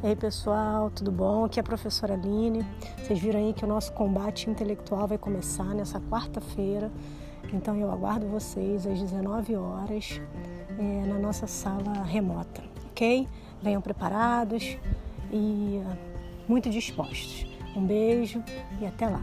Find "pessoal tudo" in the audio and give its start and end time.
0.14-1.10